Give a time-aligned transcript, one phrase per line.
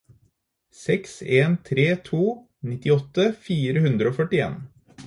[0.83, 2.23] seks en tre to
[2.71, 4.63] nittiåtte fire hundre og førtien